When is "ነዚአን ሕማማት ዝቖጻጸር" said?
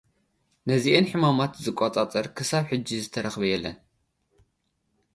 0.69-2.25